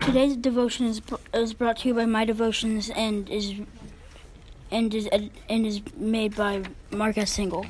[0.00, 1.00] Today's devotion is,
[1.32, 3.54] is brought to you by My Devotions and is
[4.70, 5.08] and is
[5.48, 7.66] and is made by Marcus Single.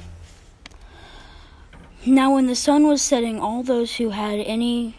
[2.07, 4.97] Now, when the sun was setting, all those who had any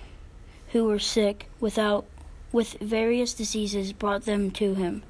[0.72, 2.06] who were sick without
[2.52, 5.04] with various diseases brought them to him.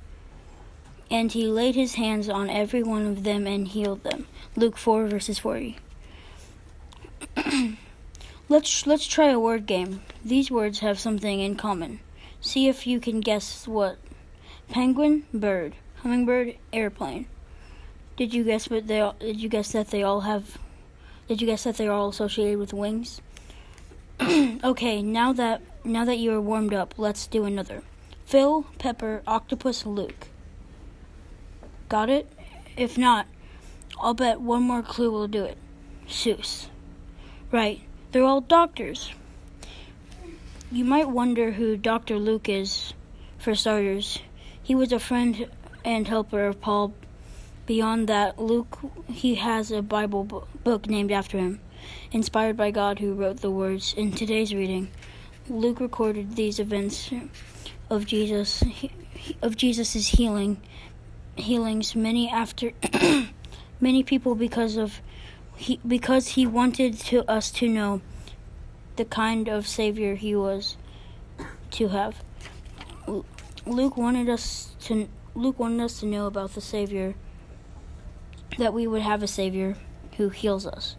[1.10, 4.28] And he laid his hands on every one of them and healed them.
[4.56, 5.78] Luke 4 verses 40.
[8.52, 10.02] Let's let's try a word game.
[10.26, 12.02] These words have something in common.
[12.42, 13.98] See if you can guess what.
[14.70, 17.28] Penguin, bird, hummingbird, airplane.
[18.18, 20.58] Did you guess what they did you guess that they all have
[21.30, 23.22] did you guess that they're all associated with wings?
[24.22, 27.84] okay, now that now that you are warmed up, let's do another.
[28.26, 30.28] Phil, Pepper, Octopus, Luke.
[31.88, 32.30] Got it?
[32.76, 33.28] If not,
[34.00, 35.58] I'll bet one more clue will do it.
[36.08, 36.68] Seuss.
[37.52, 39.14] Right, they're all doctors.
[40.72, 42.18] You might wonder who Dr.
[42.18, 42.94] Luke is,
[43.38, 44.20] for starters.
[44.62, 45.50] He was a friend
[45.84, 46.94] and helper of Paul.
[47.66, 51.60] Beyond that, Luke, he has a Bible book named after him,
[52.12, 54.90] inspired by God who wrote the words in today's reading.
[55.50, 57.12] Luke recorded these events
[57.90, 58.64] of Jesus
[59.42, 60.62] of Jesus's healing
[61.36, 62.72] healings many after
[63.82, 65.02] many people because of
[65.56, 68.02] he because he wanted to us to know
[69.02, 70.78] the kind of Savior he was
[71.72, 72.24] to have.
[73.66, 77.16] Luke wanted us to Luke wanted us to know about the Savior
[78.60, 79.76] that we would have a Savior
[80.18, 80.98] who heals us.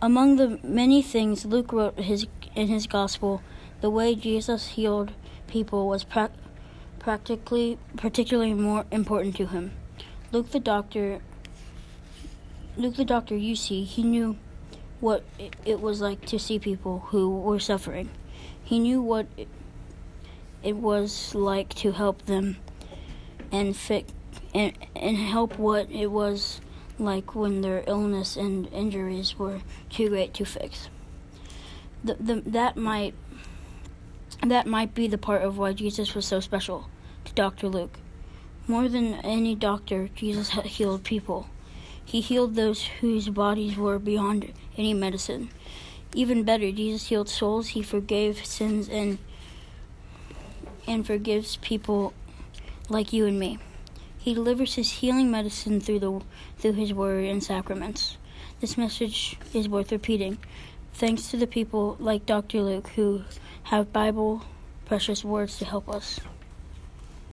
[0.00, 3.42] Among the many things Luke wrote his, in his gospel,
[3.82, 5.12] the way Jesus healed
[5.46, 6.30] people was pra-
[6.98, 9.72] practically particularly more important to him.
[10.32, 11.20] Luke the doctor
[12.78, 14.38] Luke the doctor you see, he knew
[15.00, 15.24] what
[15.64, 18.08] it was like to see people who were suffering.
[18.64, 19.26] He knew what
[20.62, 22.56] it was like to help them
[23.52, 24.12] and fit
[24.54, 26.60] and, and help what it was
[26.98, 30.88] like when their illness and injuries were too great to fix.
[32.02, 33.14] The, the, that might
[34.44, 36.88] that might be the part of why Jesus was so special
[37.24, 37.68] to Dr.
[37.68, 37.98] Luke.
[38.68, 41.48] More than any doctor, Jesus healed people.
[42.06, 45.50] He healed those whose bodies were beyond any medicine.
[46.14, 47.68] Even better, Jesus healed souls.
[47.68, 49.18] He forgave sins and
[50.86, 52.14] and forgives people
[52.88, 53.58] like you and me.
[54.16, 56.22] He delivers his healing medicine through the
[56.58, 58.18] through his word and sacraments.
[58.60, 60.38] This message is worth repeating.
[60.94, 62.62] Thanks to the people like Dr.
[62.62, 63.24] Luke who
[63.64, 64.42] have Bible
[64.84, 66.20] precious words to help us.